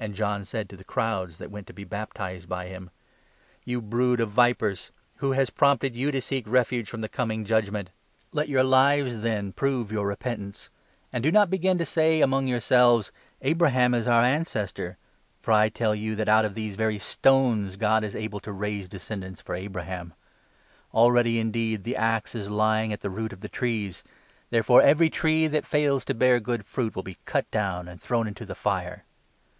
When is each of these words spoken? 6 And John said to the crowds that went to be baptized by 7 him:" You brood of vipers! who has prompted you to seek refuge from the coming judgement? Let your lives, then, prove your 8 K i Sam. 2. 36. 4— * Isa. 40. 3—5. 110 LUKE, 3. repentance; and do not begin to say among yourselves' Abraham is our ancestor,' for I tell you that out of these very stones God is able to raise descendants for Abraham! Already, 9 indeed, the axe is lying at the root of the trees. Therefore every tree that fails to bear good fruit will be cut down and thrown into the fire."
6 0.00 0.06
And 0.06 0.14
John 0.14 0.44
said 0.46 0.70
to 0.70 0.78
the 0.78 0.82
crowds 0.84 1.36
that 1.36 1.50
went 1.50 1.66
to 1.66 1.74
be 1.74 1.84
baptized 1.84 2.48
by 2.48 2.64
7 2.64 2.72
him:" 2.74 2.90
You 3.66 3.82
brood 3.82 4.18
of 4.20 4.30
vipers! 4.30 4.92
who 5.16 5.32
has 5.32 5.50
prompted 5.50 5.94
you 5.94 6.10
to 6.10 6.22
seek 6.22 6.44
refuge 6.48 6.88
from 6.88 7.02
the 7.02 7.08
coming 7.10 7.44
judgement? 7.44 7.90
Let 8.32 8.48
your 8.48 8.64
lives, 8.64 9.20
then, 9.20 9.52
prove 9.52 9.92
your 9.92 10.10
8 10.10 10.14
K 10.14 10.14
i 10.30 10.32
Sam. 10.32 10.38
2. 10.40 10.46
36. 10.46 10.70
4— 10.72 10.72
* 10.72 10.72
Isa. 10.72 10.72
40. 10.72 10.72
3—5. 10.72 10.72
110 10.72 10.72
LUKE, 10.72 10.78
3. 11.12 11.12
repentance; 11.12 11.12
and 11.12 11.22
do 11.22 11.32
not 11.32 11.50
begin 11.50 11.76
to 11.78 11.84
say 11.84 12.20
among 12.22 12.46
yourselves' 12.46 13.12
Abraham 13.52 13.92
is 13.94 14.08
our 14.08 14.22
ancestor,' 14.24 14.98
for 15.42 15.52
I 15.52 15.68
tell 15.68 15.94
you 15.94 16.16
that 16.16 16.28
out 16.30 16.44
of 16.46 16.54
these 16.54 16.76
very 16.76 16.98
stones 16.98 17.76
God 17.76 18.02
is 18.02 18.16
able 18.16 18.40
to 18.40 18.52
raise 18.52 18.88
descendants 18.88 19.42
for 19.42 19.54
Abraham! 19.54 20.14
Already, 20.94 21.34
9 21.34 21.40
indeed, 21.42 21.84
the 21.84 21.96
axe 21.96 22.34
is 22.34 22.48
lying 22.48 22.94
at 22.94 23.02
the 23.02 23.10
root 23.10 23.34
of 23.34 23.42
the 23.42 23.50
trees. 23.50 24.02
Therefore 24.48 24.80
every 24.80 25.10
tree 25.10 25.46
that 25.46 25.66
fails 25.66 26.06
to 26.06 26.14
bear 26.14 26.40
good 26.40 26.64
fruit 26.64 26.96
will 26.96 27.02
be 27.02 27.18
cut 27.26 27.50
down 27.50 27.86
and 27.86 28.00
thrown 28.00 28.26
into 28.26 28.46
the 28.46 28.54
fire." 28.54 29.04